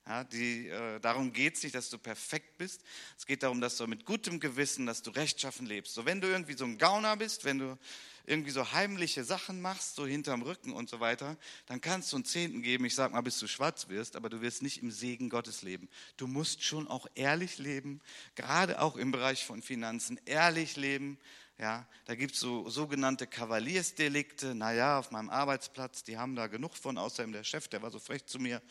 [0.07, 2.81] Ja, die, äh, darum geht es nicht, dass du perfekt bist.
[3.17, 5.93] Es geht darum, dass du mit gutem Gewissen, dass du rechtschaffen lebst.
[5.93, 7.77] So, wenn du irgendwie so ein Gauner bist, wenn du
[8.25, 11.37] irgendwie so heimliche Sachen machst, so hinterm Rücken und so weiter,
[11.67, 14.41] dann kannst du einen Zehnten geben, ich sag mal, bis du schwarz wirst, aber du
[14.41, 15.87] wirst nicht im Segen Gottes leben.
[16.17, 18.01] Du musst schon auch ehrlich leben,
[18.35, 21.19] gerade auch im Bereich von Finanzen, ehrlich leben.
[21.59, 24.55] Ja, da gibt es so sogenannte Kavaliersdelikte.
[24.55, 27.99] Naja, auf meinem Arbeitsplatz, die haben da genug von, außerdem der Chef, der war so
[27.99, 28.61] frech zu mir.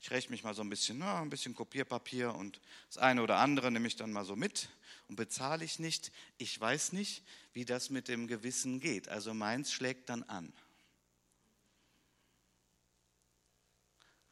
[0.00, 3.38] Ich räche mich mal so ein bisschen, na, ein bisschen Kopierpapier und das eine oder
[3.38, 4.68] andere nehme ich dann mal so mit
[5.08, 6.12] und bezahle ich nicht.
[6.36, 9.08] Ich weiß nicht, wie das mit dem Gewissen geht.
[9.08, 10.52] Also meins schlägt dann an.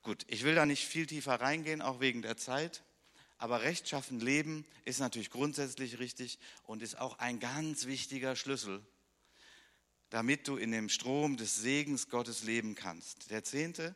[0.02, 2.84] Gut, ich will da nicht viel tiefer reingehen, auch wegen der Zeit.
[3.38, 8.86] Aber rechtschaffen leben ist natürlich grundsätzlich richtig und ist auch ein ganz wichtiger Schlüssel,
[10.08, 13.30] damit du in dem Strom des Segens Gottes leben kannst.
[13.30, 13.94] Der zehnte,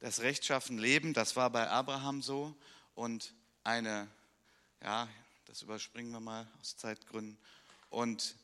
[0.00, 2.54] das rechtschaffen Leben, das war bei Abraham so
[2.94, 3.34] und
[3.64, 4.08] eine,
[4.82, 5.08] ja,
[5.46, 7.38] das überspringen wir mal aus Zeitgründen.
[7.90, 8.36] Und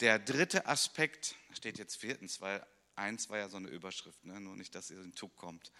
[0.00, 2.64] der dritte Aspekt, steht jetzt viertens, weil
[2.94, 4.40] eins war ja so eine Überschrift, ne?
[4.40, 5.72] nur nicht, dass ihr in Tug kommt.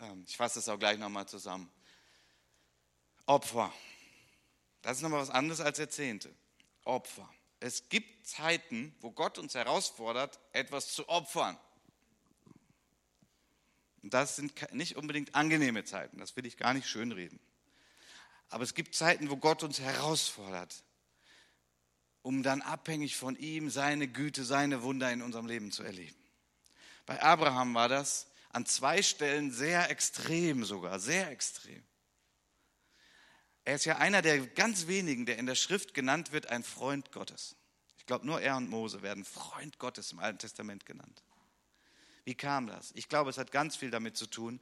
[0.00, 1.70] Ähm, ich fasse das auch gleich nochmal zusammen.
[3.26, 3.72] Opfer.
[4.82, 6.34] Das ist nochmal was anderes als Jahrzehnte.
[6.84, 7.28] Opfer.
[7.60, 11.58] Es gibt Zeiten, wo Gott uns herausfordert, etwas zu opfern.
[14.02, 17.38] Das sind nicht unbedingt angenehme Zeiten, das will ich gar nicht schönreden.
[18.48, 20.82] Aber es gibt Zeiten, wo Gott uns herausfordert,
[22.22, 26.16] um dann abhängig von ihm seine Güte, seine Wunder in unserem Leben zu erleben.
[27.06, 31.82] Bei Abraham war das an zwei Stellen sehr extrem sogar, sehr extrem.
[33.64, 37.12] Er ist ja einer der ganz wenigen, der in der Schrift genannt wird, ein Freund
[37.12, 37.56] Gottes.
[37.98, 41.22] Ich glaube, nur er und Mose werden Freund Gottes im Alten Testament genannt.
[42.30, 42.92] Wie kam das?
[42.94, 44.60] Ich glaube, es hat ganz viel damit zu tun,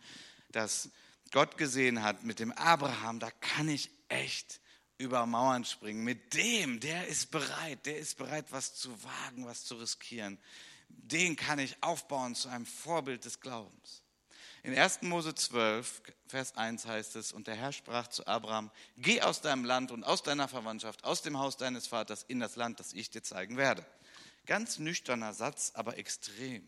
[0.53, 0.89] dass
[1.33, 4.63] Gott gesehen hat, mit dem Abraham, da kann ich echt
[4.97, 6.03] über Mauern springen.
[6.03, 10.39] Mit dem, der ist bereit, der ist bereit, was zu wagen, was zu riskieren.
[10.89, 14.03] Den kann ich aufbauen zu einem Vorbild des Glaubens.
[14.63, 15.03] In 1.
[15.03, 19.67] Mose 12, Vers 1 heißt es, und der Herr sprach zu Abraham, geh aus deinem
[19.67, 23.11] Land und aus deiner Verwandtschaft, aus dem Haus deines Vaters in das Land, das ich
[23.11, 23.85] dir zeigen werde.
[24.47, 26.67] Ganz nüchterner Satz, aber extrem.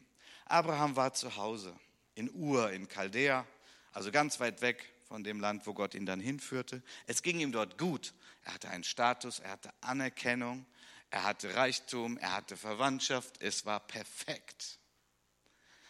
[0.50, 1.78] Abraham war zu Hause
[2.14, 3.46] in Ur, in Chaldea,
[3.92, 6.82] also ganz weit weg von dem Land, wo Gott ihn dann hinführte.
[7.06, 8.14] Es ging ihm dort gut.
[8.44, 10.66] Er hatte einen Status, er hatte Anerkennung,
[11.10, 13.40] er hatte Reichtum, er hatte Verwandtschaft.
[13.40, 14.78] Es war perfekt.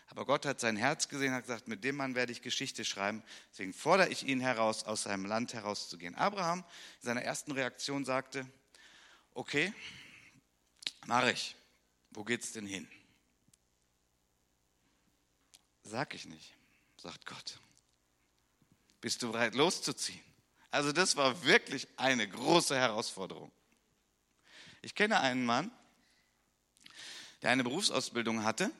[0.08, 3.22] Aber Gott hat sein Herz gesehen, hat gesagt, mit dem Mann werde ich Geschichte schreiben.
[3.52, 6.16] Deswegen fordere ich ihn heraus, aus seinem Land herauszugehen.
[6.16, 6.64] Abraham
[7.00, 8.44] in seiner ersten Reaktion sagte,
[9.32, 9.72] okay,
[11.06, 11.56] mache ich.
[12.10, 12.88] Wo geht's denn hin?
[15.90, 16.54] Sag ich nicht,
[16.98, 17.58] sagt Gott.
[19.00, 20.20] Bist du bereit loszuziehen?
[20.70, 23.50] Also das war wirklich eine große Herausforderung.
[24.82, 25.72] Ich kenne einen Mann,
[27.42, 28.70] der eine Berufsausbildung hatte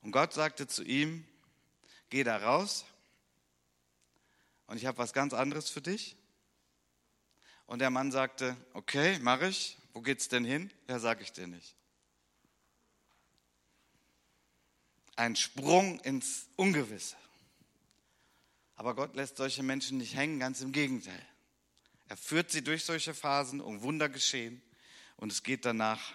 [0.00, 1.26] und Gott sagte zu ihm,
[2.08, 2.86] geh da raus
[4.68, 6.16] und ich habe was ganz anderes für dich.
[7.66, 9.76] Und der Mann sagte, okay, mache ich.
[9.92, 10.72] Wo geht's denn hin?
[10.88, 11.76] Ja, sage ich dir nicht.
[15.16, 17.16] Ein Sprung ins Ungewisse.
[18.74, 21.26] Aber Gott lässt solche Menschen nicht hängen, ganz im Gegenteil.
[22.08, 24.62] Er führt sie durch solche Phasen, um Wunder geschehen.
[25.16, 26.12] Und es geht danach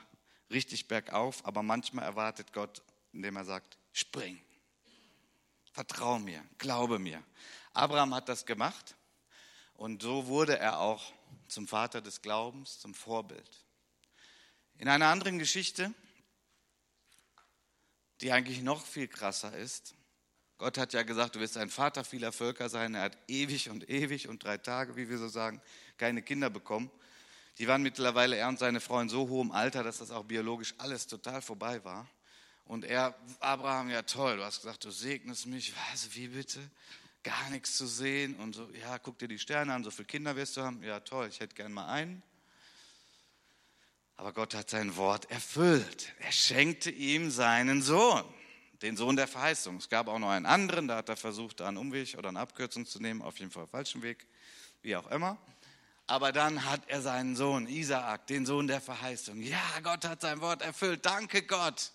[0.52, 2.84] richtig bergauf, aber manchmal erwartet Gott,
[3.14, 4.40] indem er sagt, spring,
[5.72, 7.24] vertrau mir, glaube mir.
[7.74, 8.96] Abraham hat das gemacht
[9.74, 11.12] und so wurde er auch
[11.48, 13.66] zum Vater des Glaubens, zum Vorbild.
[14.78, 15.94] In einer anderen Geschichte,
[18.22, 19.96] die eigentlich noch viel krasser ist,
[20.62, 22.94] Gott hat ja gesagt, du wirst ein Vater vieler Völker sein.
[22.94, 25.60] Er hat ewig und ewig und drei Tage, wie wir so sagen,
[25.98, 26.92] keine Kinder bekommen.
[27.58, 30.76] Die waren mittlerweile, er und seine Frau, in so hohem Alter, dass das auch biologisch
[30.78, 32.08] alles total vorbei war.
[32.66, 35.74] Und er, Abraham, ja toll, du hast gesagt, du segnest mich.
[35.92, 36.60] Was, wie bitte?
[37.24, 38.36] Gar nichts zu sehen.
[38.36, 40.84] Und so, ja, guck dir die Sterne an, so viele Kinder wirst du haben.
[40.84, 42.22] Ja toll, ich hätte gern mal einen.
[44.22, 46.14] Aber Gott hat sein Wort erfüllt.
[46.20, 48.24] Er schenkte ihm seinen Sohn,
[48.84, 49.78] den Sohn der Verheißung.
[49.78, 52.40] Es gab auch noch einen anderen, da hat er versucht, da einen Umweg oder eine
[52.40, 54.28] Abkürzung zu nehmen, auf jeden Fall falschen Weg,
[54.84, 55.40] wie auch immer.
[56.06, 59.42] Aber dann hat er seinen Sohn, Isaak, den Sohn der Verheißung.
[59.42, 61.04] Ja, Gott hat sein Wort erfüllt.
[61.04, 61.92] Danke Gott.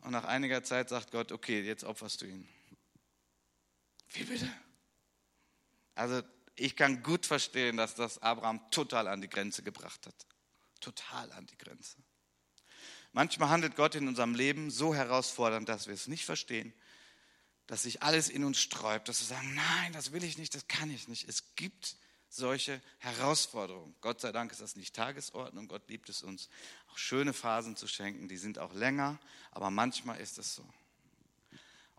[0.00, 2.48] Und nach einiger Zeit sagt Gott, okay, jetzt opferst du ihn.
[4.08, 4.50] Wie bitte?
[5.96, 6.22] Also
[6.54, 10.14] ich kann gut verstehen, dass das Abraham total an die Grenze gebracht hat.
[10.84, 11.96] Total an die Grenze.
[13.12, 16.74] Manchmal handelt Gott in unserem Leben so herausfordernd, dass wir es nicht verstehen,
[17.66, 20.68] dass sich alles in uns sträubt, dass wir sagen, nein, das will ich nicht, das
[20.68, 21.26] kann ich nicht.
[21.26, 21.96] Es gibt
[22.28, 23.94] solche Herausforderungen.
[24.02, 25.68] Gott sei Dank ist das nicht Tagesordnung.
[25.68, 26.50] Gott liebt es uns,
[26.88, 28.28] auch schöne Phasen zu schenken.
[28.28, 29.18] Die sind auch länger,
[29.52, 30.68] aber manchmal ist es so.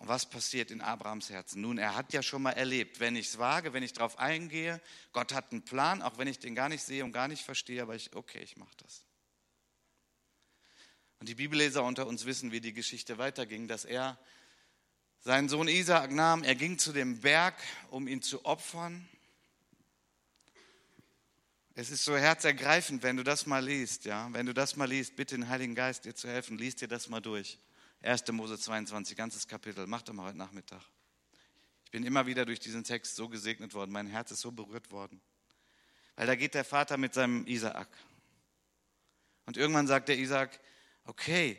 [0.06, 1.62] Und was passiert in Abrahams Herzen?
[1.62, 4.80] Nun, er hat ja schon mal erlebt, wenn ich es wage, wenn ich darauf eingehe,
[5.14, 7.82] Gott hat einen Plan, auch wenn ich den gar nicht sehe und gar nicht verstehe,
[7.82, 9.04] aber ich, okay, ich mache das.
[11.20, 14.20] Und die Bibelleser unter uns wissen, wie die Geschichte weiterging, dass er
[15.22, 17.56] seinen Sohn Isaak nahm, er ging zu dem Berg,
[17.90, 19.10] um ihn zu opfern.
[21.74, 24.32] Es ist so herzergreifend, wenn du das mal liest, ja.
[24.34, 27.10] Wenn du das mal liest, bitte den Heiligen Geist dir zu helfen, liest dir das
[27.10, 27.58] mal durch.
[28.06, 28.32] 1.
[28.34, 29.88] Mose 22, ganzes Kapitel.
[29.88, 30.82] Mach doch mal heute Nachmittag.
[31.86, 33.92] Ich bin immer wieder durch diesen Text so gesegnet worden.
[33.92, 35.20] Mein Herz ist so berührt worden.
[36.16, 37.90] Weil da geht der Vater mit seinem Isaak.
[39.48, 40.60] Und irgendwann sagt der Isaak,
[41.06, 41.58] okay,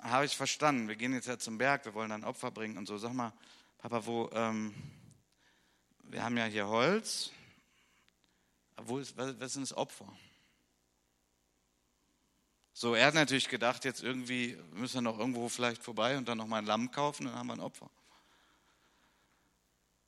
[0.00, 0.88] habe ich verstanden.
[0.88, 2.98] Wir gehen jetzt ja zum Berg, wir wollen dann Opfer bringen und so.
[2.98, 3.32] Sag mal,
[3.78, 4.74] Papa, wo, ähm,
[6.02, 7.30] wir haben ja hier Holz,
[8.76, 10.12] wo ist, was, was sind das Opfer?
[12.80, 16.38] So, er hat natürlich gedacht, jetzt irgendwie müssen wir noch irgendwo vielleicht vorbei und dann
[16.38, 17.90] noch mal ein Lamm kaufen, dann haben wir ein Opfer.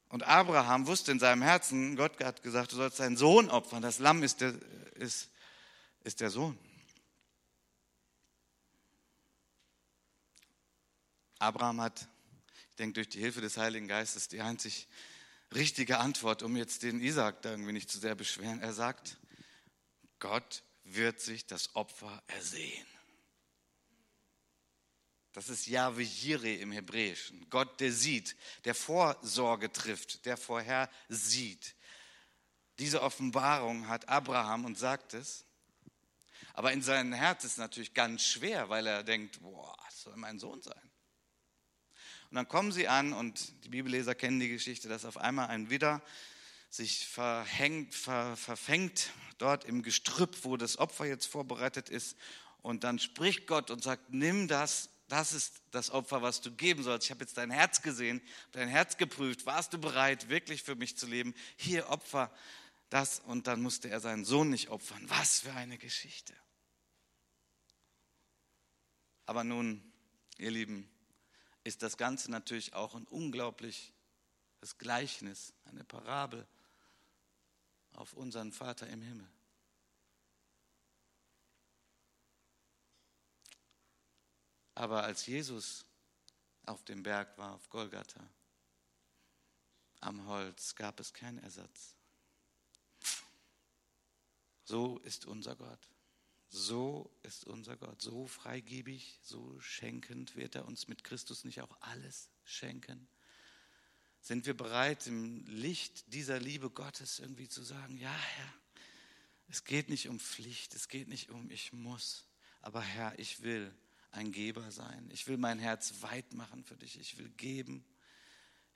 [0.08, 3.82] Und Abraham wusste in seinem Herzen, Gott hat gesagt, du sollst deinen Sohn opfern.
[3.82, 4.54] Das Lamm ist der,
[4.94, 5.30] ist,
[6.04, 6.56] ist der Sohn.
[11.40, 12.06] Abraham hat,
[12.68, 14.86] ich denke, durch die Hilfe des Heiligen Geistes die einzig
[15.52, 18.60] richtige Antwort, um jetzt den Isaac da irgendwie nicht zu sehr beschweren.
[18.60, 19.18] Er sagt,
[20.20, 20.62] Gott
[20.94, 22.86] wird sich das Opfer ersehen.
[25.32, 27.48] Das ist Yahweh Jireh im Hebräischen.
[27.50, 31.76] Gott, der sieht, der Vorsorge trifft, der vorher sieht.
[32.78, 35.44] Diese Offenbarung hat Abraham und sagt es.
[36.54, 40.16] Aber in seinem Herz ist es natürlich ganz schwer, weil er denkt, boah, das soll
[40.16, 40.90] mein Sohn sein.
[42.30, 45.70] Und dann kommen sie an und die Bibelleser kennen die Geschichte, dass auf einmal ein
[45.70, 46.02] Widder
[46.70, 52.16] sich verhängt, ver, verfängt dort im Gestrüpp, wo das Opfer jetzt vorbereitet ist.
[52.62, 56.84] Und dann spricht Gott und sagt, nimm das, das ist das Opfer, was du geben
[56.84, 57.06] sollst.
[57.06, 59.44] Ich habe jetzt dein Herz gesehen, dein Herz geprüft.
[59.44, 61.34] Warst du bereit, wirklich für mich zu leben?
[61.56, 62.32] Hier Opfer
[62.90, 63.18] das.
[63.18, 65.02] Und dann musste er seinen Sohn nicht opfern.
[65.10, 66.34] Was für eine Geschichte.
[69.26, 69.82] Aber nun,
[70.38, 70.88] ihr Lieben,
[71.64, 73.90] ist das Ganze natürlich auch ein unglaubliches
[74.78, 76.46] Gleichnis, eine Parabel
[77.92, 79.30] auf unseren Vater im Himmel.
[84.74, 85.84] Aber als Jesus
[86.66, 88.26] auf dem Berg war, auf Golgatha,
[90.00, 91.94] am Holz, gab es keinen Ersatz.
[94.64, 95.90] So ist unser Gott.
[96.48, 101.80] So ist unser Gott, so freigebig, so schenkend wird er uns mit Christus nicht auch
[101.80, 103.08] alles schenken?
[104.20, 108.54] Sind wir bereit, im Licht dieser Liebe Gottes irgendwie zu sagen, ja Herr,
[109.48, 112.26] es geht nicht um Pflicht, es geht nicht um ich muss,
[112.60, 113.74] aber Herr, ich will
[114.12, 115.08] ein Geber sein.
[115.12, 116.98] Ich will mein Herz weit machen für dich.
[116.98, 117.84] Ich will geben.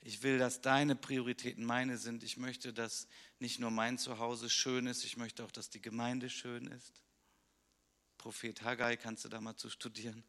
[0.01, 2.23] Ich will, dass deine Prioritäten meine sind.
[2.23, 3.07] Ich möchte, dass
[3.39, 7.03] nicht nur mein Zuhause schön ist, ich möchte auch, dass die Gemeinde schön ist.
[8.17, 10.23] Prophet Haggai, kannst du da mal zu studieren?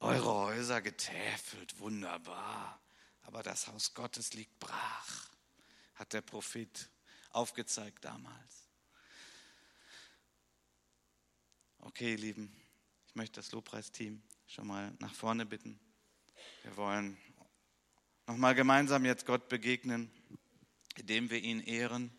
[0.00, 2.80] Eure Häuser getäfelt, wunderbar.
[3.24, 5.28] Aber das Haus Gottes liegt brach,
[5.94, 6.88] hat der Prophet
[7.30, 8.68] aufgezeigt damals.
[11.78, 12.56] Okay, ihr Lieben,
[13.06, 15.78] ich möchte das Lobpreisteam schon mal nach vorne bitten.
[16.62, 17.18] Wir wollen
[18.26, 20.10] nochmal gemeinsam jetzt Gott begegnen,
[20.96, 22.10] indem wir ihn ehren.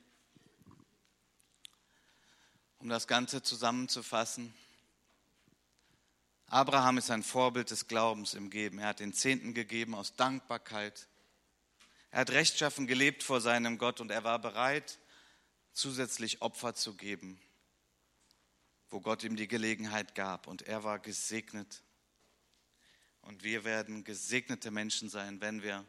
[2.77, 4.53] Um das Ganze zusammenzufassen,
[6.47, 8.79] Abraham ist ein Vorbild des Glaubens im Geben.
[8.79, 11.07] Er hat den Zehnten gegeben aus Dankbarkeit.
[12.11, 14.99] Er hat rechtschaffen gelebt vor seinem Gott und er war bereit,
[15.73, 17.41] zusätzlich Opfer zu geben,
[18.89, 20.47] wo Gott ihm die Gelegenheit gab.
[20.47, 21.81] Und er war gesegnet.
[23.21, 25.83] Und wir werden gesegnete Menschen sein, wenn wir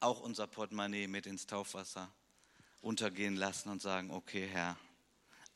[0.00, 2.12] auch unser Portemonnaie mit ins Taufwasser
[2.80, 4.76] untergehen lassen und sagen, okay Herr,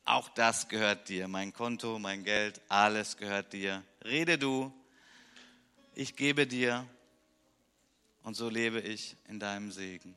[0.08, 1.28] auch das gehört dir.
[1.28, 3.84] Mein Konto, mein Geld, alles gehört dir.
[4.04, 4.72] Rede du,
[5.94, 6.86] ich gebe dir
[8.22, 10.14] und so lebe ich in deinem Segen.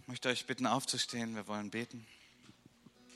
[0.00, 2.06] Ich möchte euch bitten aufzustehen, wir wollen beten.